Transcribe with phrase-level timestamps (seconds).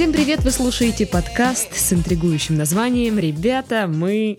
[0.00, 0.40] Всем привет!
[0.44, 4.38] Вы слушаете подкаст с интригующим названием «Ребята, мы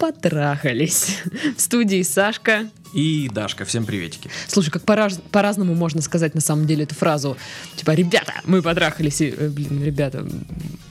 [0.00, 1.18] потрахались».
[1.56, 2.68] В студии Сашка.
[2.92, 4.30] И Дашка, всем приветики.
[4.48, 7.36] Слушай, как пораз- по-разному можно сказать на самом деле эту фразу.
[7.76, 9.20] Типа, ребята, мы потрахались.
[9.20, 10.26] И, э, блин, ребята,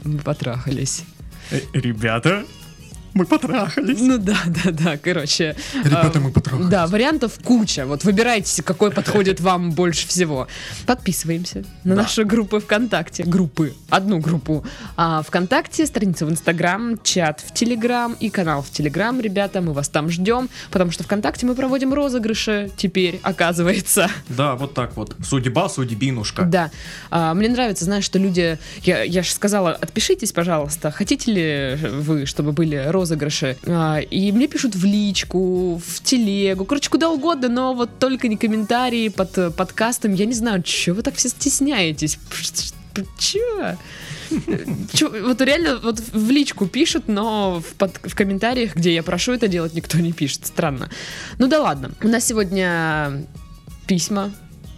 [0.06, 1.04] мы потрахались.
[1.74, 2.46] Ребята,
[3.14, 4.00] мы потрахались.
[4.00, 5.56] Ну да, да, да, короче.
[5.84, 6.70] Ребята, а, мы потрахались.
[6.70, 7.86] Да, вариантов куча.
[7.86, 10.48] Вот выбирайте, какой подходит вам больше всего.
[10.86, 12.02] Подписываемся на Да.
[12.04, 13.24] наши группы ВКонтакте.
[13.24, 13.74] Группы.
[13.90, 14.66] Одну группу.
[14.98, 19.20] А, ВКонтакте, страница в Инстаграм, чат в Телеграм и канал в Телеграм.
[19.20, 24.10] Ребята, мы вас там ждем, потому что ВКонтакте мы проводим розыгрыши теперь, оказывается.
[24.30, 25.16] Да, вот так вот.
[25.24, 26.44] Судьба, судьбинушка.
[26.44, 26.72] Да.
[27.12, 28.58] А, мне нравится, знаешь, что люди...
[28.84, 30.92] Я, я же сказала, отпишитесь, пожалуйста.
[30.92, 32.99] Хотите ли вы, чтобы были розыгрыши?
[33.68, 36.66] А, и мне пишут в личку, в телегу.
[36.66, 40.14] Короче, куда угодно, но вот только не комментарии под э, подкастом.
[40.14, 42.20] Я не знаю, что вы так все стесняетесь?
[43.18, 43.78] Че?
[44.94, 49.34] Чё, вот реально вот в личку пишут, но в, под- в комментариях, где я прошу
[49.34, 50.46] это делать, никто не пишет.
[50.46, 50.90] Странно.
[51.38, 51.92] Ну да ладно.
[52.04, 53.26] У нас сегодня
[53.88, 54.32] письма.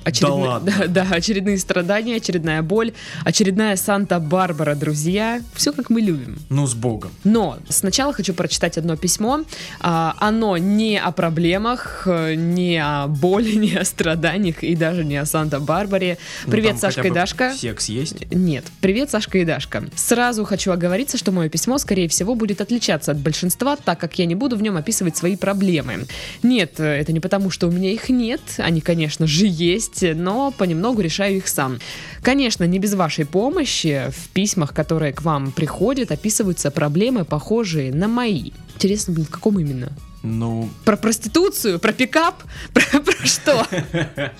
[0.03, 0.73] Очередные- ладно?
[0.79, 5.41] Да, да, очередные страдания, очередная боль, очередная Санта-Барбара, друзья.
[5.53, 6.39] Все как мы любим.
[6.49, 7.11] Ну, с Богом.
[7.23, 9.41] Но сначала хочу прочитать одно письмо.
[9.79, 15.17] А, оно не о проблемах, э, не о боли, не о страданиях и даже не
[15.17, 16.17] о Санта-Барбаре.
[16.45, 17.53] Ну, Привет, там Сашка и Дашка.
[17.53, 18.31] Секс есть?
[18.31, 18.65] Нет.
[18.81, 19.83] Привет, Сашка и Дашка.
[19.95, 24.25] Сразу хочу оговориться, что мое письмо, скорее всего, будет отличаться от большинства, так как я
[24.25, 26.05] не буду в нем описывать свои проблемы.
[26.43, 28.41] Нет, э, это не потому, что у меня их нет.
[28.57, 31.79] Они, конечно же, есть, но понемногу решаю их сам.
[32.21, 38.07] Конечно, не без вашей помощи в письмах, которые к вам приходят, описываются проблемы, похожие на
[38.07, 38.51] мои.
[38.75, 39.91] Интересно, блин, в каком именно?
[40.23, 41.79] Ну, Про проституцию?
[41.79, 42.43] Про пикап?
[42.73, 43.65] Про, про что?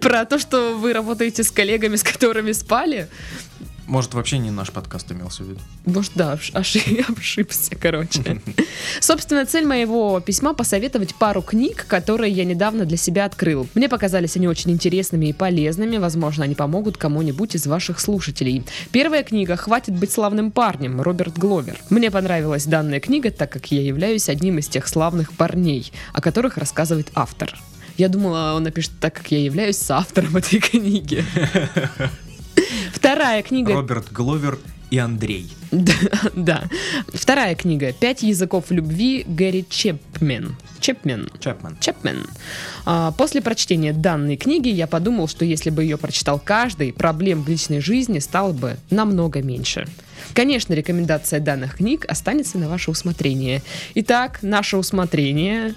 [0.00, 3.08] Про то, что вы работаете с коллегами, с которыми спали?
[3.90, 5.60] Может, вообще не наш подкаст имелся в виду.
[5.84, 8.40] Может, да, ошиб- ошиб- ошибся, короче.
[9.00, 13.66] Собственно, цель моего письма посоветовать пару книг, которые я недавно для себя открыл.
[13.74, 15.96] Мне показались они очень интересными и полезными.
[15.96, 18.64] Возможно, они помогут кому-нибудь из ваших слушателей.
[18.92, 21.76] Первая книга «Хватит быть славным парнем» Роберт Гловер.
[21.90, 26.58] Мне понравилась данная книга, так как я являюсь одним из тех славных парней, о которых
[26.58, 27.58] рассказывает автор.
[27.96, 31.24] Я думала, он напишет так, как я являюсь соавтором этой книги.
[33.00, 34.58] Вторая книга Роберт Гловер
[34.90, 35.50] и Андрей.
[35.70, 35.92] да,
[36.36, 36.64] да.
[37.14, 40.54] Вторая книга «Пять языков любви» Гэри Чепмен.
[40.80, 41.30] Чепмен.
[41.40, 41.78] Чапман.
[41.80, 42.26] Чепмен.
[42.84, 47.48] А, После прочтения данной книги я подумал, что если бы ее прочитал каждый, проблем в
[47.48, 49.88] личной жизни стало бы намного меньше.
[50.34, 53.62] Конечно, рекомендация данных книг останется на ваше усмотрение.
[53.94, 55.74] Итак, наше усмотрение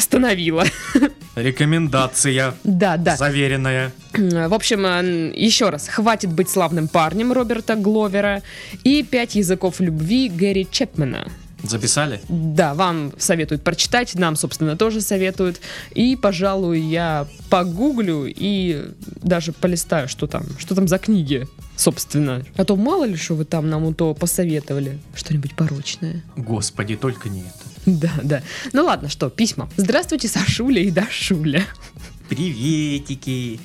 [0.00, 0.64] постановило.
[1.36, 2.54] Рекомендация.
[2.64, 3.16] Да, да.
[3.16, 3.92] Заверенная.
[4.14, 8.42] В общем, э, еще раз, хватит быть славным парнем Роберта Гловера
[8.82, 11.30] и пять языков любви Гэри Чепмена.
[11.62, 12.20] Записали?
[12.28, 15.60] Да, вам советуют прочитать, нам, собственно, тоже советуют.
[15.94, 22.44] И, пожалуй, я погуглю и даже полистаю, что там, что там за книги, собственно.
[22.56, 24.98] А то мало ли, что вы там нам то посоветовали.
[25.14, 26.22] Что-нибудь порочное.
[26.36, 27.70] Господи, только не это.
[27.86, 28.42] Да, да.
[28.72, 29.68] Ну ладно, что, письма.
[29.76, 31.64] Здравствуйте, Сашуля и Дашуля.
[32.28, 33.58] Приветики.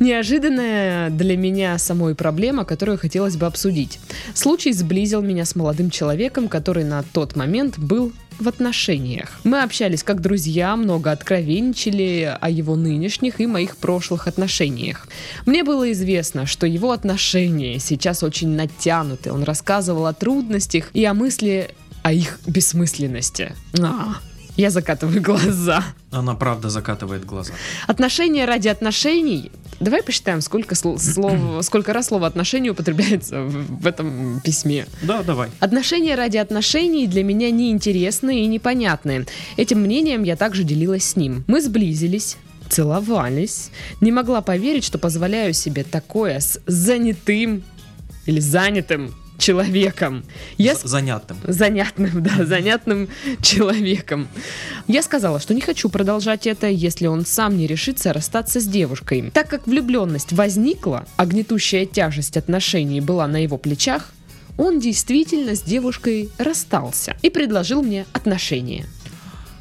[0.00, 4.00] Неожиданная для меня самой проблема, которую хотелось бы обсудить.
[4.32, 9.38] Случай сблизил меня с молодым человеком, который на тот момент был в отношениях.
[9.44, 15.06] Мы общались как друзья, много откровенничали о его нынешних и моих прошлых отношениях.
[15.44, 19.32] Мне было известно, что его отношения сейчас очень натянуты.
[19.32, 23.54] Он рассказывал о трудностях и о мысли о их бессмысленности.
[23.78, 24.16] А,
[24.60, 25.82] я закатываю глаза.
[26.10, 27.52] Она правда закатывает глаза.
[27.86, 29.50] Отношения ради отношений.
[29.80, 31.34] Давай посчитаем, сколько, сл- слов,
[31.64, 34.86] сколько раз слово отношения употребляется в, в этом письме.
[35.02, 35.48] Да, давай.
[35.60, 39.26] Отношения ради отношений для меня неинтересны и непонятны.
[39.56, 41.44] Этим мнением я также делилась с ним.
[41.46, 42.36] Мы сблизились,
[42.68, 43.70] целовались.
[44.00, 47.62] Не могла поверить, что позволяю себе такое с занятым
[48.26, 50.24] или занятым человеком.
[50.58, 51.38] Я З- Занятным.
[51.48, 53.08] занятным, да, занятным
[53.42, 54.28] человеком.
[54.86, 59.30] Я сказала, что не хочу продолжать это, если он сам не решится расстаться с девушкой.
[59.34, 64.12] Так как влюбленность возникла, а гнетущая тяжесть отношений была на его плечах,
[64.58, 68.84] он действительно с девушкой расстался и предложил мне отношения.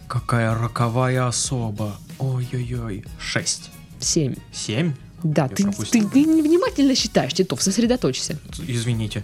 [0.08, 1.96] Какая роковая особа.
[2.20, 3.06] Ой-ой-ой.
[3.20, 3.70] Шесть.
[4.00, 4.36] Семь.
[4.52, 4.94] Семь?
[5.24, 8.38] Да, Я ты, ты, ты невнимательно считаешь, Титов, сосредоточься.
[8.68, 9.24] Извините.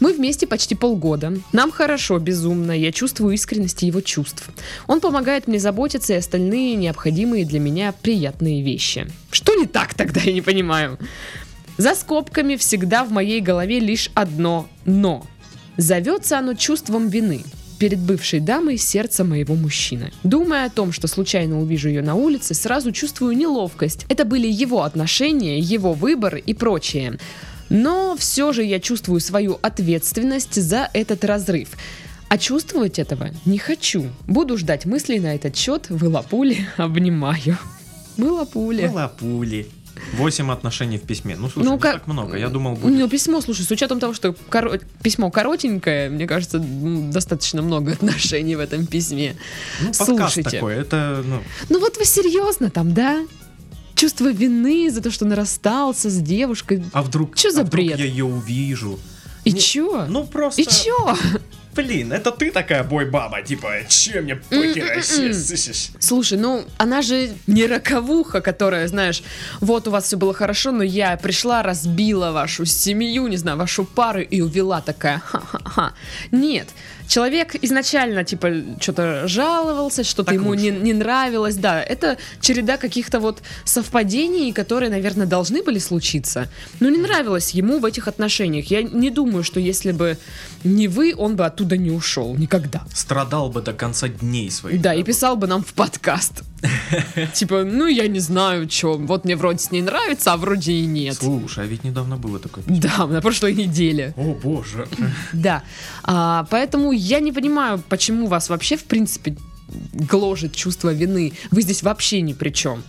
[0.00, 1.34] Мы вместе почти полгода.
[1.52, 2.72] Нам хорошо, безумно.
[2.72, 4.48] Я чувствую искренность его чувств.
[4.86, 9.06] Он помогает мне заботиться и остальные необходимые для меня приятные вещи.
[9.30, 10.98] Что не так тогда, я не понимаю.
[11.78, 15.26] За скобками всегда в моей голове лишь одно «но».
[15.76, 17.44] Зовется оно чувством вины
[17.78, 20.12] перед бывшей дамой сердца моего мужчины.
[20.22, 24.06] Думая о том, что случайно увижу ее на улице, сразу чувствую неловкость.
[24.08, 27.18] Это были его отношения, его выбор и прочее.
[27.68, 31.70] Но все же я чувствую свою ответственность за этот разрыв.
[32.28, 34.06] А чувствовать этого не хочу.
[34.26, 35.86] Буду ждать мыслей на этот счет.
[35.88, 37.58] Вы лапули, обнимаю.
[38.86, 38.88] Мы.
[38.92, 39.68] Лапули.
[40.14, 41.36] Восемь отношений в письме.
[41.36, 42.36] Ну, слушай, Ну, не ка- так много.
[42.36, 42.94] Я думал, будет.
[42.96, 48.56] него письмо, слушай, с учетом того, что коро- письмо коротенькое, мне кажется, достаточно много отношений
[48.56, 49.36] в этом письме.
[49.80, 50.50] Ну, слушайте.
[50.50, 50.74] такой.
[50.74, 53.26] Это, ну, Ну вот вы серьезно там, да?
[53.94, 56.84] Чувство вины за то, что он расстался с девушкой.
[56.92, 57.98] а вдруг, Чё за а вдруг бред?
[57.98, 58.98] я ее увижу?
[59.44, 60.06] И Не- чё?
[60.08, 60.60] Ну, просто...
[60.60, 61.16] И чё?
[61.76, 65.90] Блин, это ты такая бой-баба, типа, че мне похера, сись?
[65.98, 69.22] Слушай, ну она же не роковуха, которая, знаешь,
[69.60, 73.84] вот у вас все было хорошо, но я пришла, разбила вашу семью, не знаю, вашу
[73.84, 75.92] пару и увела такая, ха-ха-ха.
[76.30, 76.68] Нет,
[77.08, 83.42] человек изначально, типа, что-то жаловался, что-то ему не, не нравилось, да, это череда каких-то вот
[83.64, 86.48] совпадений, которые, наверное, должны были случиться,
[86.80, 88.66] но не нравилось ему в этих отношениях.
[88.70, 90.18] Я не думаю, что если бы
[90.64, 92.82] не вы, он бы оттуда не ушел, никогда.
[92.92, 94.80] Страдал бы до конца дней своих.
[94.80, 96.42] Да, и писал бы нам в подкаст.
[97.34, 98.96] Типа, ну я не знаю, что.
[98.96, 101.16] Вот мне вроде с ней нравится, а вроде и нет.
[101.16, 102.64] Слушай, а ведь недавно было такое.
[102.66, 104.14] Да, на прошлой неделе.
[104.16, 104.88] О боже.
[105.32, 105.62] Да.
[106.02, 109.36] А, поэтому я не понимаю, почему вас вообще, в принципе,
[109.92, 111.32] гложет чувство вины.
[111.50, 112.82] Вы здесь вообще ни при чем.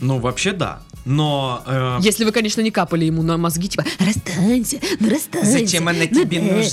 [0.00, 0.80] Ну, вообще да.
[1.04, 1.62] Но...
[1.66, 5.50] э, Если вы, конечно, не капали ему на мозги, типа, расстанься, ну расстанься.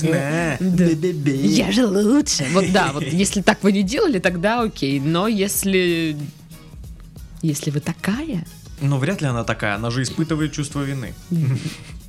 [0.07, 0.85] ну да, да.
[0.85, 1.35] Бе-бе-бе.
[1.47, 2.45] Я же лучше.
[2.53, 4.99] Вот да, вот если так вы не делали, тогда окей.
[4.99, 6.15] Но если...
[7.41, 8.45] Если вы такая,
[8.81, 9.75] Ну, вряд ли она такая.
[9.75, 11.13] Она же испытывает чувство вины.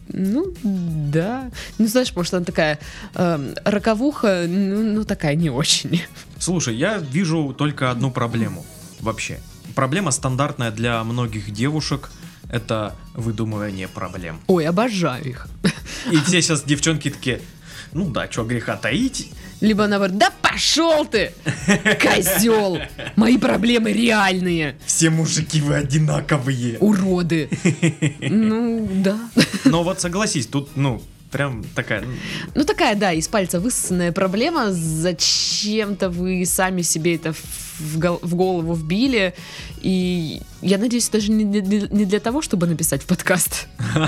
[0.08, 1.50] Ну, да.
[1.78, 2.78] Ну, знаешь, может, она такая
[3.14, 6.02] эм, роковуха, ну, ну, такая не очень.
[6.38, 8.64] Слушай, я вижу только одну проблему.
[9.00, 9.40] Вообще.
[9.74, 12.10] Проблема стандартная для многих девушек.
[12.50, 14.40] Это выдумывание проблем.
[14.46, 15.46] Ой, обожаю их.
[16.10, 17.40] И все сейчас девчонки такие,
[17.92, 19.30] ну да, что греха таить.
[19.60, 21.32] Либо она говорит, да пошел ты,
[22.02, 22.78] козел,
[23.14, 26.78] мои проблемы реальные, Все мужики вы одинаковые.
[26.80, 27.48] уроды.
[28.20, 29.16] Ну, да.
[29.64, 31.00] Но вот согласись, тут, ну,
[31.32, 32.04] прям такая...
[32.54, 34.70] ну, такая, да, из пальца высосанная проблема.
[34.70, 39.34] Зачем-то вы сами себе это в, гол- в голову вбили.
[39.80, 43.66] И я надеюсь, даже не, не- не для того, чтобы написать в подкаст.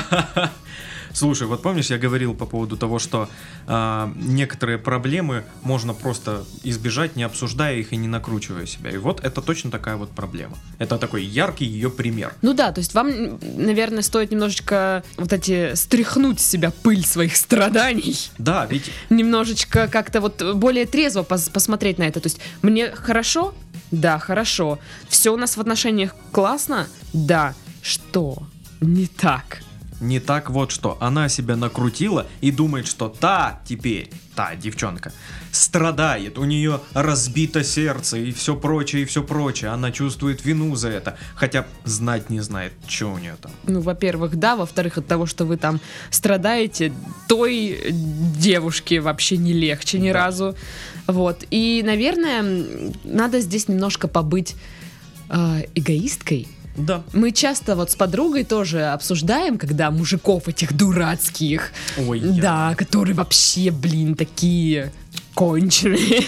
[1.15, 3.29] Слушай, вот помнишь, я говорил по поводу того, что
[3.67, 8.91] а, некоторые проблемы можно просто избежать, не обсуждая их и не накручивая себя.
[8.91, 10.59] И вот это точно такая вот проблема.
[10.79, 12.35] Это такой яркий ее пример.
[12.43, 17.37] Ну да, то есть вам, наверное, стоит немножечко вот эти стряхнуть с себя пыль своих
[17.37, 22.19] страданий, Да, ведь немножечко как-то вот более трезво пос- посмотреть на это.
[22.21, 23.55] То есть мне хорошо?
[23.93, 24.81] Да, хорошо.
[25.09, 26.89] Все у нас в отношениях классно?
[27.13, 27.55] Да.
[27.83, 28.39] Что?
[28.81, 29.61] Не так.
[30.05, 30.97] Не так вот что.
[31.01, 35.13] Она себя накрутила и думает, что та теперь, та девчонка,
[35.51, 39.71] страдает, у нее разбито сердце и все прочее, и все прочее.
[39.71, 43.53] Она чувствует вину за это, хотя знать не знает, что у нее там.
[43.67, 45.81] Ну, во-первых, да, во-вторых, от того, что вы там
[46.11, 46.93] страдаете,
[47.29, 50.25] той девушке вообще не легче ни Да.
[50.25, 50.55] разу.
[51.07, 51.45] Вот.
[51.51, 54.57] И, наверное, надо здесь немножко побыть
[55.31, 56.49] э, эгоисткой.
[56.77, 57.03] Да.
[57.13, 63.15] Мы часто вот с подругой тоже обсуждаем, когда мужиков этих дурацких, Ой, я- да, которые
[63.15, 64.91] вообще, блин, такие
[65.35, 66.23] конченые.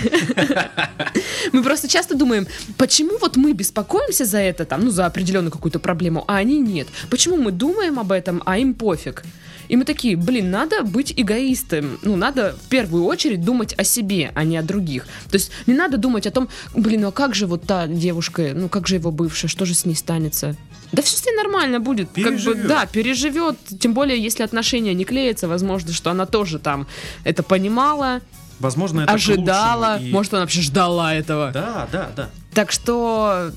[1.53, 5.79] Мы просто часто думаем, почему вот мы беспокоимся за это, там, ну, за определенную какую-то
[5.79, 6.89] проблему, а они нет.
[7.11, 9.23] Почему мы думаем об этом, а им пофиг?
[9.69, 11.99] И мы такие, блин, надо быть эгоистом.
[12.03, 15.07] Ну, надо в первую очередь думать о себе, а не о других.
[15.31, 18.53] То есть не надо думать о том, блин, ну а как же вот та девушка,
[18.55, 20.57] ну как же его бывшая, что же с ней станется?
[20.93, 22.09] Да все с ней нормально будет.
[22.09, 22.67] Как бы, Переживет.
[22.69, 23.57] да, переживет.
[23.81, 26.87] Тем более, если отношения не клеятся, возможно, что она тоже там
[27.25, 28.21] это понимала,
[28.61, 29.99] Возможно, это ожидала.
[29.99, 31.51] и- Может, она вообще ждала этого.
[31.53, 32.29] Да, да, да.
[32.55, 33.51] Так что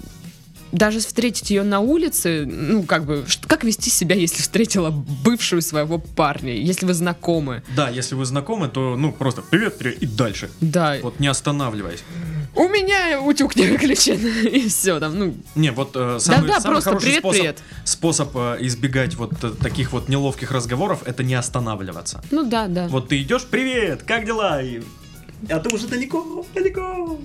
[0.71, 5.97] даже встретить ее на улице, ну, как бы, как вести себя, если встретила бывшую своего
[5.99, 7.63] парня, если вы знакомы?
[7.75, 10.49] Да, если вы знакомы, то, ну, просто привет, привет, и дальше.
[10.61, 12.03] Да, Вот не останавливаясь.
[12.55, 16.73] у меня утюг не выключен, и все там, ну, Не, вот э, самый, Да-да, самый
[16.75, 17.57] просто хороший привет, способ, привет.
[17.83, 22.21] способ э, избегать вот э, таких вот неловких разговоров, это не останавливаться.
[22.31, 22.87] ну да, да.
[22.87, 24.61] Вот ты идешь, привет, как дела?
[24.61, 24.81] И
[25.47, 27.19] А ты уже далеко, далеко.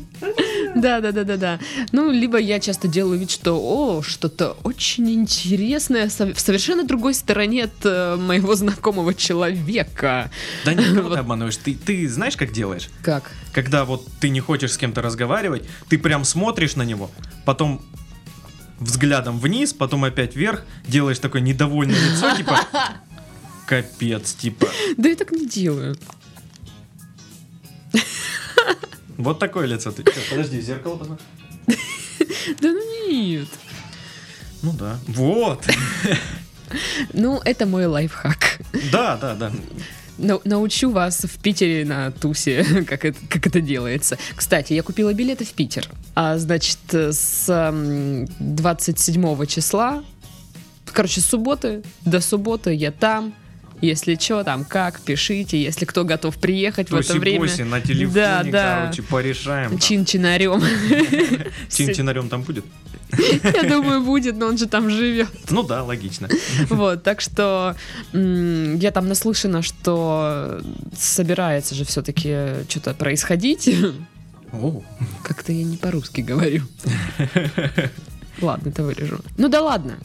[0.77, 1.61] Да, да, да, да, да.
[1.93, 7.65] Ну, либо я часто делаю вид, что о, что-то очень интересное в совершенно другой стороне
[7.65, 10.31] от э, моего знакомого человека.
[10.65, 11.15] Да не, кого Вот.
[11.15, 11.57] ты обманываешь?
[11.57, 12.89] Ты, ты знаешь, как делаешь?
[13.03, 13.31] Как?
[13.53, 17.11] Когда вот ты не хочешь с кем-то разговаривать, ты прям смотришь на него,
[17.45, 17.83] потом
[18.79, 22.61] взглядом вниз, потом опять вверх, делаешь такое недовольное лицо, типа
[23.67, 24.69] капец, типа.
[24.97, 25.97] Да я так не делаю.
[29.17, 30.05] Вот такое лицо ты.
[30.31, 31.25] Подожди, зеркало посмотри.
[32.61, 33.49] Да ну нет.
[34.63, 34.99] Ну да.
[35.09, 35.65] Вот.
[37.13, 38.59] Ну, это мой лайфхак.
[38.91, 39.53] Да, да, да.
[40.19, 44.19] Нау- научу вас в Питере на тусе, как это, как это делается.
[44.35, 45.89] Кстати, я купила билеты в Питер.
[46.17, 50.03] А, значит, с м, 27 числа,
[50.93, 53.35] короче, с субботы до субботы я там.
[53.81, 55.61] Если что, там как, пишите.
[55.63, 57.47] Если кто готов приехать в это время.
[57.67, 58.81] На телефоне, Да, да.
[58.83, 59.79] короче, порешаем.
[59.79, 60.63] Чин-чинарем.
[61.69, 62.65] Чин-чинарем там будет?
[63.43, 65.29] Я думаю, будет, но он же там живет.
[65.51, 66.29] Ну да, логично.
[66.71, 67.77] Вот, так что
[68.13, 70.61] я там наслышана, что
[70.97, 73.71] собирается же все-таки что-то происходить.
[75.23, 76.63] Как-то я не по-русски говорю.
[78.41, 79.19] Ладно, это вырежу.
[79.37, 79.99] Ну да ладно.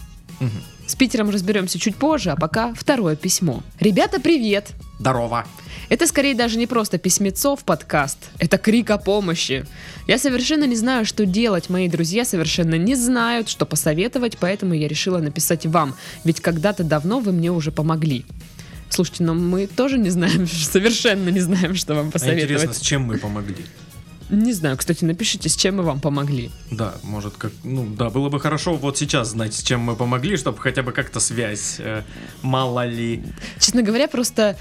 [0.90, 3.62] С Питером разберемся чуть позже, а пока второе письмо.
[3.80, 4.72] Ребята, привет!
[4.98, 5.46] Здорово.
[5.88, 9.68] Это скорее даже не просто письмецо в подкаст, это крик о помощи.
[10.08, 14.88] Я совершенно не знаю, что делать, мои друзья совершенно не знают, что посоветовать, поэтому я
[14.88, 15.94] решила написать вам,
[16.24, 18.26] ведь когда-то давно вы мне уже помогли.
[18.90, 22.46] Слушайте, но мы тоже не знаем, совершенно не знаем, что вам А посоветовать.
[22.46, 23.64] интересно, с чем мы помогли?
[24.30, 26.52] Не знаю, кстати, напишите, с чем мы вам помогли.
[26.72, 30.38] Да, может, как, ну да, было бы хорошо вот сейчас знать, с чем мы помогли,
[30.38, 32.04] чтобы хотя бы как-то связь, э,
[32.44, 33.24] мало ли.
[33.60, 34.56] Честно говоря, просто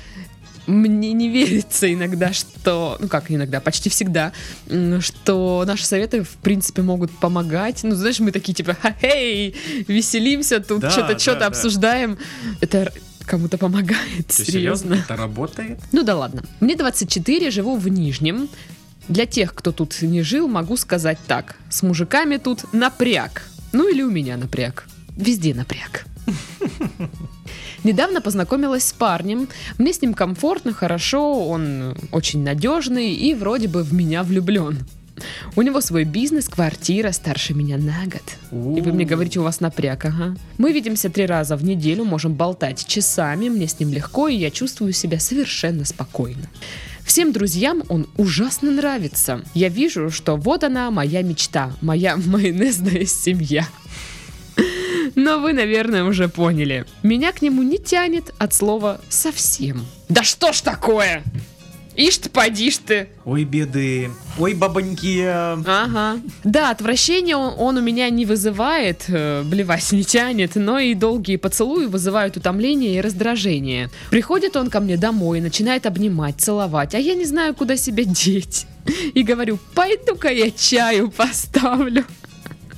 [0.66, 4.32] мне не верится иногда, что, ну как иногда, почти всегда,
[5.00, 7.84] что наши советы, в принципе, могут помогать.
[7.84, 9.54] Ну, знаешь, мы такие типа, эй,
[9.86, 11.46] веселимся, тут Да, что-то, да, что-то да.
[11.46, 12.18] обсуждаем.
[12.60, 12.92] Это
[13.26, 14.94] кому-то помогает, Ты серьезно.
[14.94, 15.78] Это работает?
[15.92, 16.42] Ну да ладно.
[16.60, 18.48] Мне 24, живу в Нижнем.
[19.08, 21.56] Для тех, кто тут не жил, могу сказать так.
[21.70, 23.48] С мужиками тут напряг.
[23.72, 24.86] Ну или у меня напряг.
[25.16, 26.04] Везде напряг.
[27.84, 29.48] Недавно познакомилась с парнем.
[29.78, 34.78] Мне с ним комфортно, хорошо, он очень надежный и вроде бы в меня влюблен.
[35.56, 38.76] У него свой бизнес, квартира, старше меня на год.
[38.76, 40.36] И вы мне говорите, у вас напряг, ага.
[40.58, 44.50] Мы видимся три раза в неделю, можем болтать часами, мне с ним легко, и я
[44.50, 46.48] чувствую себя совершенно спокойно.
[47.08, 49.42] Всем друзьям он ужасно нравится.
[49.54, 53.66] Я вижу, что вот она, моя мечта, моя майонезная семья.
[55.14, 56.84] Но вы, наверное, уже поняли.
[57.02, 59.86] Меня к нему не тянет от слова «совсем».
[60.10, 61.22] Да что ж такое?
[61.98, 63.08] Ишь ты, поди ж ты.
[63.24, 64.10] Ой, беды.
[64.38, 65.24] Ой, бабоньки.
[65.26, 66.20] Ага.
[66.44, 71.38] Да, отвращение он, он у меня не вызывает, э, блевать не тянет, но и долгие
[71.38, 73.90] поцелуи вызывают утомление и раздражение.
[74.10, 78.68] Приходит он ко мне домой, начинает обнимать, целовать, а я не знаю, куда себя деть.
[79.14, 82.04] И говорю, пойду-ка я чаю поставлю.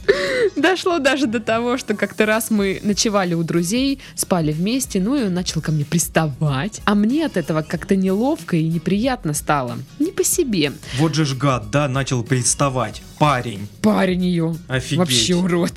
[0.57, 5.25] Дошло даже до того, что как-то раз мы ночевали у друзей, спали вместе, ну и
[5.25, 6.81] он начал ко мне приставать.
[6.85, 9.79] А мне от этого как-то неловко и неприятно стало.
[9.99, 10.73] Не по себе.
[10.99, 13.03] Вот же ж гад, да, начал приставать.
[13.19, 13.69] Парень.
[13.83, 14.57] Парень ее.
[14.69, 14.99] Офигеть.
[14.99, 15.73] Вообще урод.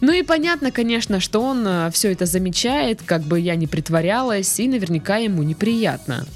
[0.00, 4.66] Ну и понятно, конечно, что он все это замечает, как бы я не притворялась, и
[4.66, 6.26] наверняка ему неприятно.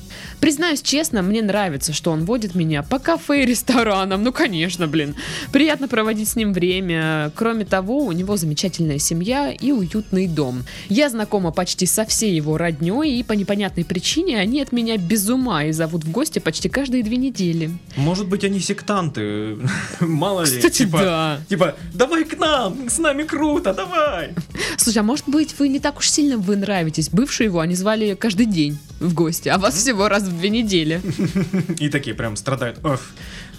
[0.45, 4.23] Признаюсь честно, мне нравится, что он водит меня по кафе и ресторанам.
[4.23, 5.15] Ну, конечно, блин.
[5.53, 7.33] Приятно проводить с ним время.
[7.35, 10.65] Кроме того, у него замечательная семья и уютный дом.
[10.91, 15.27] Я знакома почти со всей его родней, и по непонятной причине они от меня без
[15.31, 17.71] ума и зовут в гости почти каждые две недели.
[17.97, 19.57] Может быть, они сектанты.
[20.01, 20.59] Мало ли.
[20.59, 21.41] Кстати, типа, да.
[21.49, 24.35] Типа, давай к нам, с нами круто, давай.
[24.77, 27.09] Слушай, а может быть, вы не так уж сильно вы нравитесь?
[27.09, 31.01] Бывшие его они звали каждый день в гости, а вас всего раз в две недели.
[31.79, 32.85] И такие прям страдают.
[32.85, 33.13] Оф,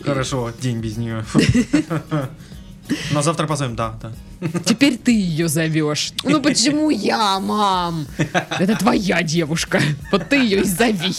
[0.03, 1.25] хорошо, день без нее.
[3.11, 4.11] На завтра позовем, да, да.
[4.65, 6.13] Теперь ты ее зовешь.
[6.23, 8.07] Ну почему я, мам?
[8.59, 9.81] Это твоя девушка.
[10.11, 11.13] Вот ты ее и зови.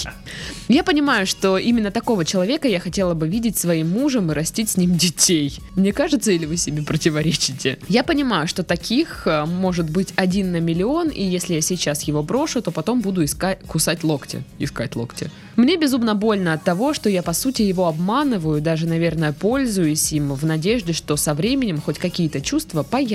[0.69, 4.77] Я понимаю, что именно такого человека я хотела бы видеть своим мужем и растить с
[4.77, 5.59] ним детей.
[5.77, 7.79] Мне кажется, или вы себе противоречите?
[7.89, 12.23] Я понимаю, что таких э, может быть один на миллион, и если я сейчас его
[12.23, 14.43] брошу, то потом буду искать, кусать локти.
[14.59, 15.31] Искать локти.
[15.55, 20.35] Мне безумно больно от того, что я по сути его обманываю, даже, наверное, пользуюсь им
[20.35, 23.06] в надежде, что со временем хоть какие-то чувства появятся.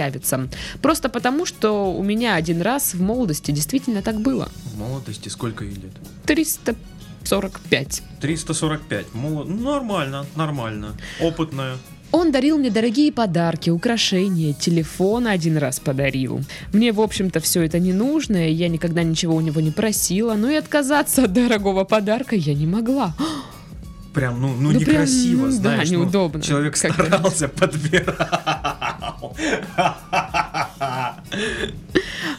[0.82, 4.50] Просто потому, что у меня один раз в молодости действительно так было.
[4.74, 5.94] В молодости сколько ей лет?
[6.26, 6.76] 300
[7.24, 8.04] 345.
[8.20, 9.14] 345.
[9.14, 9.48] Молод...
[9.48, 10.96] Нормально, нормально.
[11.22, 11.78] Опытная.
[12.12, 16.42] Он дарил мне дорогие подарки, украшения, телефон один раз подарил.
[16.74, 20.34] Мне, в общем-то, все это не нужно, и я никогда ничего у него не просила,
[20.34, 23.16] но и отказаться от дорогого подарка я не могла.
[24.14, 25.90] Прям, ну, ну, Ну, некрасиво, прям, знаешь.
[25.90, 26.42] да, ну, неудобно.
[26.42, 28.16] человек старался, подбирал.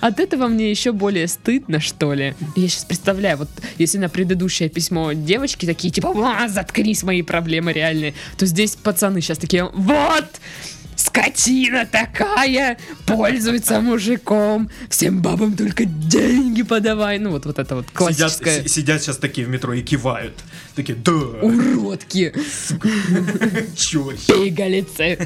[0.01, 2.35] От этого мне еще более стыдно, что ли.
[2.57, 3.49] Я сейчас представляю, вот
[3.79, 9.21] если на предыдущее письмо девочки такие, типа, «А, заткнись, мои проблемы реальные, то здесь пацаны
[9.21, 10.27] сейчас такие, вот,
[11.03, 17.19] скотина такая, пользуется мужиком, всем бабам только деньги подавай.
[17.19, 18.63] Ну вот, вот это вот Сидят, классическое.
[18.63, 20.35] си- сидят сейчас такие в метро и кивают.
[20.75, 22.33] Такие, да, Уродки,
[23.77, 24.13] чё?
[24.27, 25.19] пигалицы.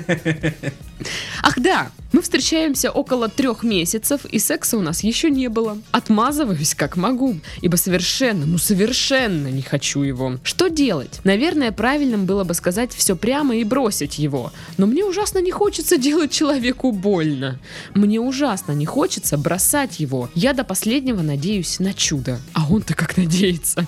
[1.42, 5.76] Ах да, мы встречаемся около трех месяцев, и секса у нас еще не было.
[5.90, 10.38] Отмазываюсь как могу, ибо совершенно, ну совершенно не хочу его.
[10.42, 11.20] Что делать?
[11.24, 14.50] Наверное, правильным было бы сказать все прямо и бросить его.
[14.78, 17.58] Но мне ужасно не хочется делать человеку больно.
[17.94, 20.30] Мне ужасно не хочется бросать его.
[20.34, 22.40] Я до последнего надеюсь на чудо.
[22.54, 23.86] А он-то как надеется.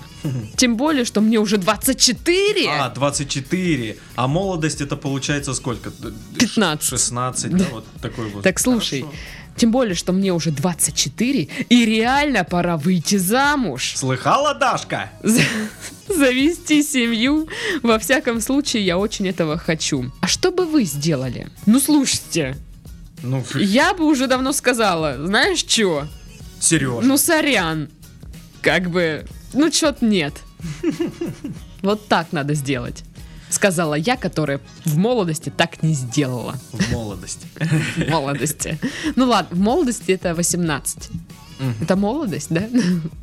[0.57, 2.69] Тем более, что мне уже 24.
[2.69, 3.97] А, 24.
[4.15, 5.89] А молодость это получается сколько?
[5.91, 6.89] Д- 15.
[6.89, 8.43] 16, да, вот такой вот.
[8.43, 9.17] Так слушай, Хорошо.
[9.55, 13.93] тем более, что мне уже 24, и реально пора выйти замуж.
[13.95, 15.11] Слыхала, Дашка?
[15.23, 15.41] За-
[16.13, 17.47] Завести семью.
[17.83, 20.11] Во всяком случае, я очень этого хочу.
[20.21, 21.47] А что бы вы сделали?
[21.65, 22.57] Ну, слушайте,
[23.21, 26.07] Ну, я бы уже давно сказала, знаешь что?
[26.59, 27.03] Сереж.
[27.03, 27.89] Ну, сорян.
[28.61, 30.33] Как бы, ну, чё-то нет.
[31.81, 33.03] Вот так надо сделать.
[33.49, 36.55] Сказала я, которая в молодости так не сделала.
[36.71, 37.47] В молодости.
[37.95, 38.79] В молодости.
[39.15, 41.09] Ну ладно, в молодости это 18.
[41.59, 41.75] Мгм.
[41.81, 42.69] Это молодость, да?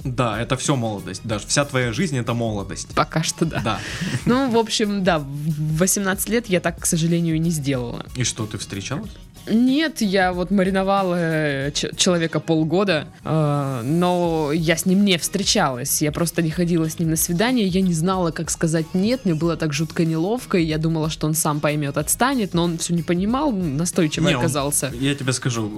[0.04, 1.22] Да, это все молодость.
[1.24, 2.88] Даже вся твоя жизнь это молодость.
[2.94, 3.60] Пока что да.
[3.60, 3.80] Да.
[4.26, 8.04] Ну, в общем, да, в 18 лет я так, к сожалению, и не сделала.
[8.14, 9.10] И что, ты встречалась?
[9.48, 16.02] Нет, я вот мариновала э, человека полгода, э, но я с ним не встречалась.
[16.02, 19.34] Я просто не ходила с ним на свидание, я не знала, как сказать нет, мне
[19.34, 22.94] было так жутко неловко, и я думала, что он сам поймет, отстанет, но он все
[22.94, 24.92] не понимал, настойчиво Не, он- оказался.
[24.98, 25.70] Я тебе скажу,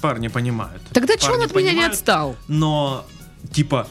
[0.00, 0.82] парни понимают.
[0.92, 2.36] Тогда чего он от меня не отстал?
[2.48, 3.04] Но,
[3.52, 3.86] типа,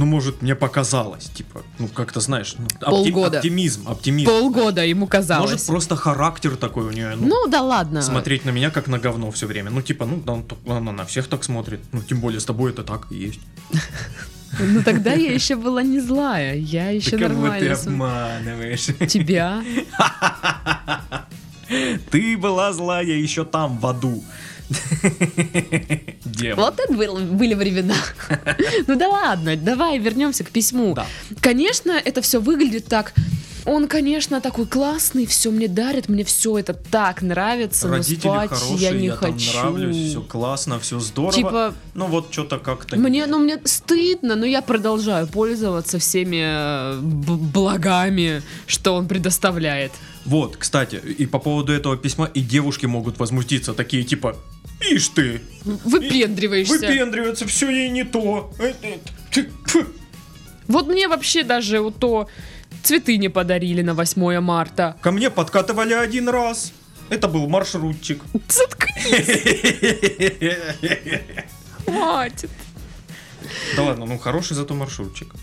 [0.00, 3.36] ну, может, мне показалось, типа, ну, как-то, знаешь, ну, Полгода.
[3.36, 4.30] оптимизм, оптимизм.
[4.30, 5.50] Полгода ему казалось.
[5.50, 8.00] Может, просто характер такой у нее, ну, Ну да ладно.
[8.00, 9.70] смотреть на меня как на говно все время.
[9.70, 11.80] Ну, типа, ну, да, он так- она на всех так смотрит.
[11.92, 13.40] Ну, тем более с тобой это так и есть.
[14.58, 17.74] Ну тогда я еще была не злая, я еще Да кого ты нормально.
[17.74, 18.86] обманываешь?
[19.08, 19.62] Тебя?
[22.10, 24.22] Ты была злая еще там, в аду.
[26.24, 26.56] Демон.
[26.64, 27.96] Вот это был- были времена.
[28.86, 30.94] Ну да ладно, давай вернемся к письму.
[30.94, 31.06] Да.
[31.40, 33.12] Конечно, это все выглядит так.
[33.70, 38.50] Он, конечно, такой классный, все мне дарит, мне все это так нравится, но Родители спать
[38.50, 39.52] хорошие, я не там хочу.
[39.52, 41.32] нравлюсь, все классно, все здорово.
[41.32, 42.96] Типа, Ну вот что-то как-то...
[42.96, 49.92] мне, ну мне стыдно, но я продолжаю пользоваться всеми э, благами, что он предоставляет.
[50.24, 54.34] Вот, кстати, и по поводу этого письма и девушки могут возмутиться, такие типа,
[54.90, 55.42] ишь ты,
[55.84, 56.74] Выпендриваешься.
[56.74, 58.52] выпендривается, все ей не то.
[58.58, 58.98] Э, э,
[59.30, 59.84] ты, фу».
[60.66, 62.28] Вот мне вообще даже вот то
[62.82, 64.96] цветы не подарили на 8 марта.
[65.00, 66.72] Ко мне подкатывали один раз.
[67.08, 68.22] Это был маршрутчик.
[68.48, 69.14] Заткнись,
[71.84, 72.50] хватит.
[73.76, 75.34] Да ладно, ну хороший зато маршрутчик.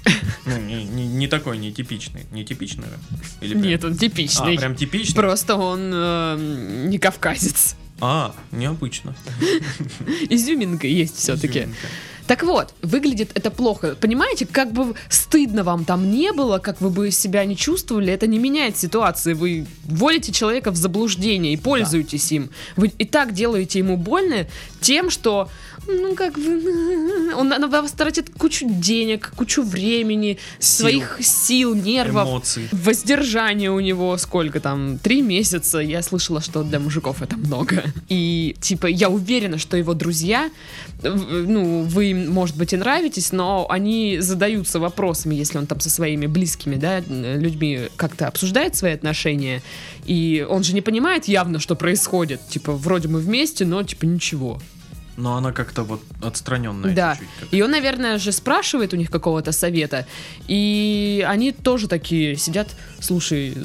[0.45, 2.26] Ну, не, не, не такой нетипичный.
[2.32, 2.86] Нетипичный?
[3.41, 4.58] Или прям- Нет, он А, типичный.
[4.58, 5.15] прям типичный?
[5.15, 7.76] Просто он э, не кавказец.
[8.00, 9.15] А, необычно.
[10.30, 11.60] Изюминка есть все-таки.
[11.60, 11.88] Изюминка.
[12.27, 13.95] Так вот, выглядит это плохо.
[13.99, 18.27] Понимаете, как бы стыдно вам там не было, как вы бы себя не чувствовали, это
[18.27, 19.33] не меняет ситуации.
[19.33, 22.49] Вы вводите человека в заблуждение и пользуетесь им.
[22.75, 24.47] Вы и так делаете ему больно
[24.81, 25.49] тем, что
[25.88, 30.80] ну как бы он на вас тратит кучу денег, кучу времени, Сил.
[30.80, 32.28] своих сил, нервов.
[32.28, 32.69] Эмоций.
[32.71, 34.97] Воздержание у него сколько там?
[34.97, 35.80] Три месяца.
[35.80, 37.84] Я слышала, что для мужиков это много.
[38.10, 40.50] И, типа, я уверена, что его друзья,
[41.04, 45.89] ну, вы им, может быть, и нравитесь, но они задаются вопросами, если он там со
[45.89, 49.62] своими близкими, да, людьми как-то обсуждает свои отношения.
[50.06, 52.41] И он же не понимает явно, что происходит.
[52.50, 54.60] Типа, вроде мы вместе, но, типа, ничего.
[55.17, 57.17] Но она как-то вот отстраненная Да.
[57.39, 60.06] как- И он, наверное, же спрашивает у них какого-то совета.
[60.47, 62.67] И они тоже такие сидят,
[62.99, 63.56] слушай,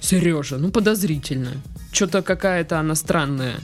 [0.00, 1.52] Сережа, ну подозрительно.
[1.92, 3.54] Что-то какая-то она странная.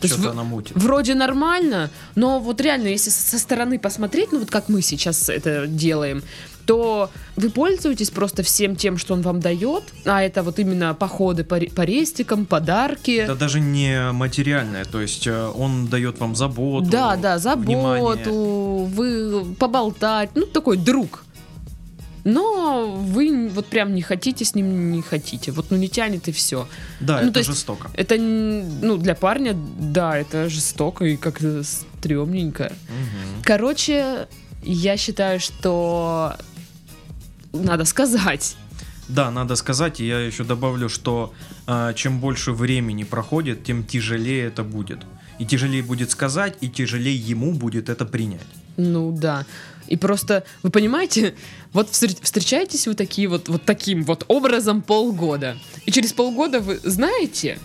[0.00, 0.72] То есть Что-то она мутит.
[0.76, 5.66] Вроде нормально, но вот реально, если со стороны посмотреть, ну вот как мы сейчас это
[5.66, 6.22] делаем,
[6.70, 11.42] то вы пользуетесь просто всем тем, что он вам дает, а это вот именно походы
[11.42, 13.10] по, по рестикам, подарки.
[13.10, 16.88] Это даже не материальное, то есть э, он дает вам заботу.
[16.88, 18.24] Да, да, внимание.
[18.24, 21.24] заботу, вы поболтать, ну такой друг.
[22.22, 25.50] Но вы вот прям не хотите с ним, не хотите.
[25.50, 26.68] Вот ну не тянет и все.
[27.00, 27.90] Да, Ну, это то есть жестоко.
[27.94, 32.64] Это, ну, для парня, да, это жестоко и как-то стрёмненько.
[32.64, 33.42] Мгм.
[33.42, 34.28] Короче,
[34.62, 36.36] я считаю, что
[37.52, 38.56] надо сказать.
[39.08, 41.32] Да, надо сказать, и я еще добавлю, что
[41.66, 45.00] а, чем больше времени проходит, тем тяжелее это будет.
[45.40, 48.46] И тяжелее будет сказать, и тяжелее ему будет это принять.
[48.76, 49.46] Ну да.
[49.88, 51.34] И просто, вы понимаете,
[51.72, 55.56] вот встр- встречаетесь вы такие вот, вот таким вот образом полгода.
[55.86, 57.58] И через полгода вы знаете,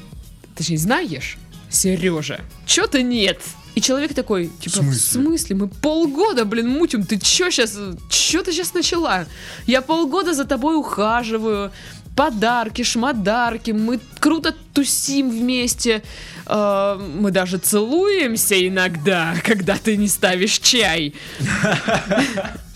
[0.56, 1.38] точнее знаешь,
[1.76, 3.42] Сережа, что-то нет.
[3.76, 5.22] И человек такой, типа, в смысле?
[5.22, 5.56] смысле?
[5.58, 7.04] Мы полгода, блин, мутим.
[7.06, 7.78] Ты чё сейчас,
[8.10, 9.26] чё ты сейчас начала?
[9.68, 11.72] Я полгода за тобой ухаживаю.
[12.16, 16.02] Подарки, шмодарки, мы круто тусим вместе.
[16.46, 21.14] Э, мы даже целуемся иногда, когда ты не ставишь чай.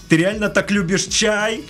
[0.10, 1.62] Ты реально так любишь чай?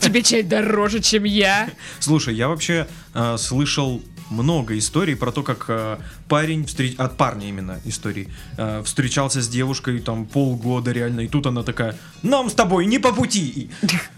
[0.00, 1.70] Тебе чай дороже, чем я.
[2.00, 6.94] Слушай, я вообще э, слышал много историй про то, как э, парень встреч...
[6.96, 11.96] от парня именно историй э, встречался с девушкой там полгода реально, и тут она такая:
[12.22, 13.70] "Нам с тобой не по пути".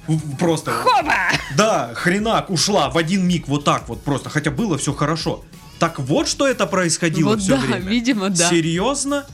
[0.09, 0.71] И просто.
[0.73, 1.15] Хоба!
[1.57, 5.45] Да, хренак ушла в один миг вот так вот просто, хотя было все хорошо.
[5.79, 7.91] Так вот, что это происходило Вот все да, время.
[7.91, 8.49] видимо, да.
[8.49, 9.27] Серьезно?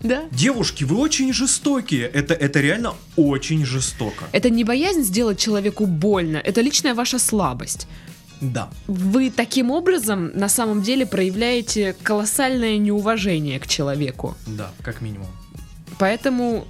[0.00, 0.24] Да.
[0.30, 2.06] Девушки, вы очень жестокие.
[2.06, 4.24] Это, это реально очень жестоко.
[4.32, 7.86] Это не боязнь сделать человеку больно, это личная ваша слабость.
[8.40, 8.68] Да.
[8.86, 14.36] Вы таким образом на самом деле проявляете колоссальное неуважение к человеку.
[14.46, 15.28] Да, как минимум.
[15.98, 16.66] Поэтому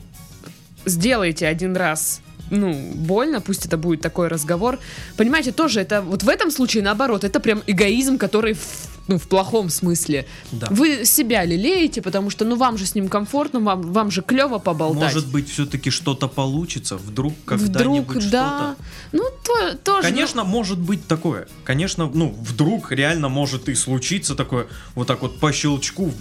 [0.85, 4.78] сделайте один раз ну, больно, пусть это будет такой разговор.
[5.16, 9.28] Понимаете, тоже это, вот в этом случае наоборот, это прям эгоизм, который в, ну, в
[9.28, 10.26] плохом смысле.
[10.52, 10.68] Да.
[10.70, 14.59] Вы себя лелеете, потому что, ну, вам же с ним комфортно, вам, вам же клево
[14.59, 15.14] поболтать.
[15.14, 16.96] Может быть, все-таки что-то получится.
[16.96, 18.76] Вдруг когда-нибудь Вдруг, да.
[18.76, 18.76] что-то.
[19.12, 20.09] Ну, то, тоже.
[20.09, 21.48] Конечно, может быть такое.
[21.64, 26.12] Конечно, ну, вдруг реально может и случиться такое, вот так вот по щелчку,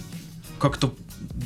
[0.58, 0.94] как-то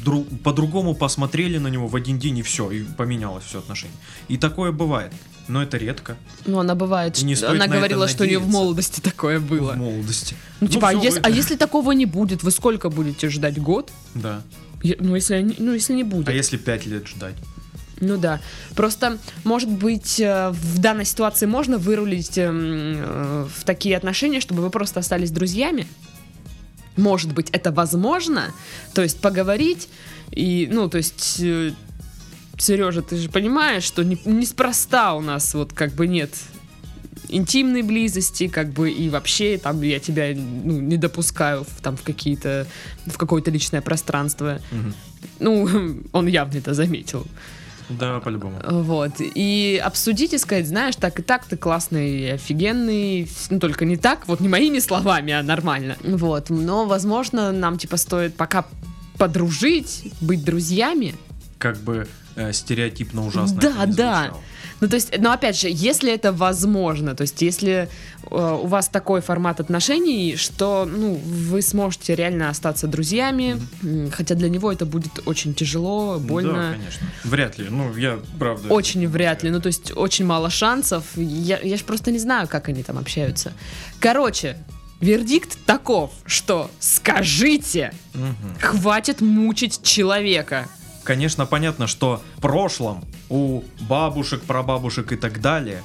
[0.04, 3.96] дру- по-другому посмотрели на него в один день и все, и поменялось все отношение.
[4.28, 5.12] И такое бывает.
[5.48, 8.48] Но это редко Ну, она бывает, И не что- она говорила, что у нее в
[8.48, 9.72] молодости такое было.
[9.72, 10.36] в молодости.
[10.60, 13.58] Ну, типа, а, всё, если, вы- а если такого не будет, вы сколько будете ждать?
[13.60, 13.90] Год?
[14.14, 14.42] Да.
[14.82, 16.28] Я- Ну, если, ну, если не будет.
[16.28, 17.34] А если пять лет ждать?
[18.00, 18.40] Ну да.
[18.76, 22.54] Просто, может быть, э, в данной ситуации можно вырулить эм,
[22.96, 25.86] э, в такие отношения, чтобы вы просто остались друзьями.
[27.00, 28.52] Может быть, это возможно.
[28.94, 29.88] То есть поговорить
[30.30, 31.42] и, ну, то есть,
[32.58, 36.30] Сережа, ты же понимаешь, что не- неспроста у нас вот как бы нет
[37.28, 42.02] интимной близости, как бы и вообще там я тебя ну, не допускаю в, там в
[42.02, 42.66] какие-то
[43.06, 44.60] в какое-то личное пространство.
[44.70, 44.94] Мгм.
[45.38, 47.26] Ну, он явно это заметил.
[47.90, 48.60] Да, по-любому.
[48.64, 49.12] Вот.
[49.18, 53.28] И обсудить и сказать, знаешь, так и так ты классный офигенный.
[53.50, 55.96] Ну, только не так, вот не моими словами, а нормально.
[56.02, 56.50] Вот.
[56.50, 58.64] Но, возможно, нам, типа, стоит пока
[59.18, 61.14] подружить, быть друзьями.
[61.58, 63.60] Как бы э, стереотипно ужасно.
[63.60, 64.20] Да, да.
[64.22, 64.42] звучало.
[64.80, 67.88] Ну, то есть, но опять же, если это возможно, то есть, если
[68.30, 74.34] э, у вас такой формат отношений, что, ну, вы сможете реально остаться друзьями, м, хотя
[74.34, 76.52] для него это будет очень тяжело, больно.
[76.52, 77.06] Да, конечно.
[77.24, 77.66] Вряд ли.
[77.70, 78.68] Ну, я правда.
[78.72, 79.50] Очень вряд ли.
[79.50, 81.04] Ну, то есть, очень мало шансов.
[81.16, 83.52] Я, я ж просто не знаю, как они там общаются.
[84.00, 84.56] Короче,
[85.00, 88.34] вердикт таков, что скажите, Мгм.
[88.60, 90.68] хватит мучить человека.
[91.04, 95.82] Конечно, понятно, что в прошлом у бабушек, прабабушек и так далее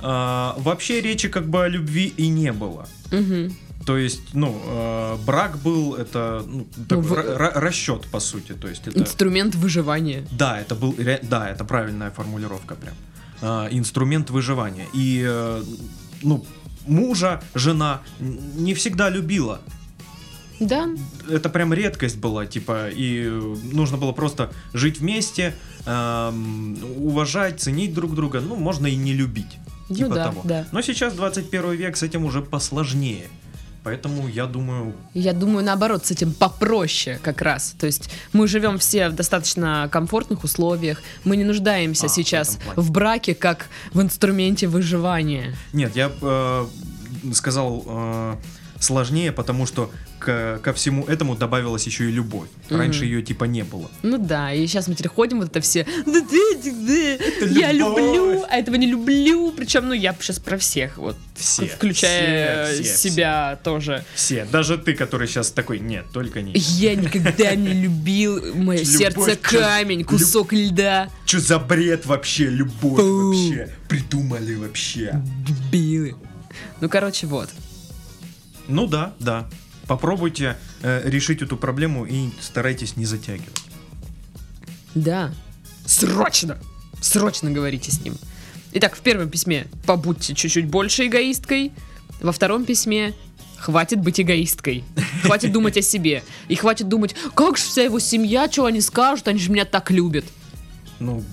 [0.00, 2.88] а, вообще речи как бы о любви и не было.
[3.12, 3.54] Мгм.
[3.86, 8.52] То есть, ну, э, брак был это ну, такой в- ра- ра- расчет по сути.
[8.52, 10.26] То есть это Инструмент выживания.
[10.30, 12.94] да, это был да, это правильная формулировка прям.
[13.40, 14.86] А, инструмент выживания.
[14.92, 15.62] И э,
[16.22, 16.44] ну
[16.86, 19.60] мужа жена не всегда любила.
[20.60, 20.88] Да,
[21.30, 23.28] это прям редкость была, типа, и
[23.72, 25.54] нужно было просто жить вместе,
[25.86, 30.40] эм, уважать, ценить друг друга, ну, можно и не любить, Ну типа да, того.
[30.44, 30.66] да.
[30.72, 33.26] Но сейчас 21 век, с этим уже посложнее.
[33.84, 37.74] Поэтому я думаю, я думаю, наоборот, с этим попроще как раз.
[37.78, 41.00] То есть мы живем все в достаточно комфортных условиях.
[41.24, 42.72] Мы не нуждаемся А, в сейчас плане.
[42.76, 45.54] в браке как в инструменте выживания.
[45.72, 46.66] нет, я э,
[47.32, 48.36] сказал э,
[48.80, 52.48] сложнее, потому что к- ко всему этому добавилась еще и любовь.
[52.70, 53.90] Раньше ее типа не было.
[54.02, 56.20] Ну да, и сейчас мы теперь ходим, вот это все, «Да, да,
[56.64, 57.98] да, я любовь».
[58.02, 59.52] люблю, а этого не люблю.
[59.52, 64.04] Причем, ну, я сейчас про всех, вот, Все, включая все, все, себя тоже.
[64.14, 66.52] Все, даже ты, который сейчас такой, нет, только не.
[66.54, 71.08] Я никогда не любил, мое сердце камень, кусок льда.
[71.26, 73.74] Что за бред вообще, любовь вообще?
[73.88, 75.20] Придумали вообще.
[75.46, 76.14] Дебилы.
[76.80, 77.48] Ну, короче, вот.
[78.68, 79.48] Ну да, да.
[79.86, 83.62] Попробуйте э, решить эту проблему и старайтесь не затягивать.
[84.94, 85.32] Да.
[85.86, 86.58] Срочно!
[87.00, 88.14] Срочно говорите с ним.
[88.72, 91.72] Итак, в первом письме побудьте чуть-чуть больше эгоисткой.
[92.20, 93.14] Во втором письме
[93.56, 94.84] хватит быть эгоисткой.
[95.22, 96.22] Хватит думать о себе.
[96.48, 99.90] И хватит думать, как же вся его семья, что они скажут, они же меня так
[99.90, 100.24] любят.
[101.00, 101.24] Ну,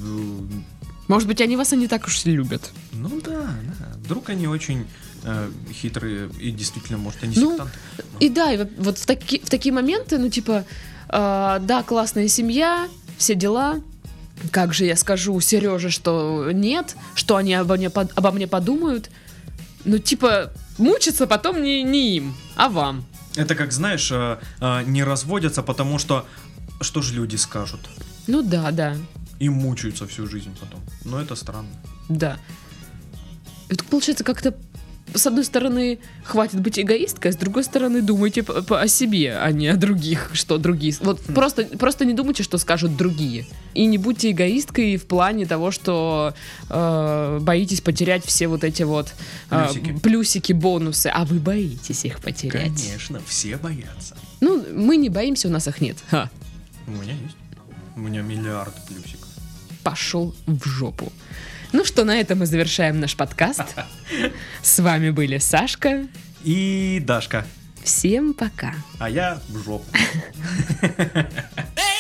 [1.08, 2.72] Может быть, они вас и не так уж любят.
[2.94, 3.94] ну да, да.
[4.04, 4.86] Вдруг они очень
[5.26, 7.78] э, хитрые и действительно, может, они Ну, сектанты.
[8.20, 10.64] И да, и вот- в, таки- в такие моменты, ну, типа,
[11.10, 13.82] э, да, классная семья, все дела.
[14.52, 19.10] Как же я скажу Сереже, что нет, что они обо мне, обо мне подумают?
[19.86, 23.06] Ну, типа, мучиться потом не, не им, а вам.
[23.36, 26.26] Это как, знаешь, э, э, не разводятся, потому что
[26.82, 27.80] что же люди скажут?
[28.28, 28.96] Ну да, да,
[29.40, 30.80] И мучаются всю жизнь потом.
[31.06, 31.70] Но это странно.
[32.10, 32.38] да.
[33.70, 34.54] Это получается как-то
[35.14, 39.68] с одной стороны, хватит быть эгоисткой, а с другой стороны, думайте о себе, а не
[39.68, 40.96] о других, что другие.
[41.02, 43.46] Вот просто, просто не думайте, что скажут другие.
[43.74, 46.34] И не будьте эгоисткой в плане того, что
[46.70, 49.14] э, боитесь потерять все вот эти вот
[49.52, 50.00] э, Плюсики.
[50.00, 52.74] плюсики, бонусы, а вы боитесь их потерять.
[52.74, 54.18] Конечно, все боятся.
[54.42, 55.98] Ну, мы не боимся, у нас их нет.
[56.10, 56.30] Ха.
[56.88, 57.36] У меня есть.
[57.96, 59.30] У меня миллиард плюсиков.
[59.84, 61.12] Пошел в жопу.
[61.76, 63.62] Ну что, на этом мы завершаем наш подкаст.
[64.62, 66.08] С вами были Сашка.
[66.42, 67.46] И Дашка.
[67.84, 68.74] Всем пока.
[68.98, 69.86] А я в жопу.